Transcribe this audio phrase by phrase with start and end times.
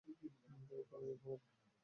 [0.03, 1.35] কোনো ডিল হবে না।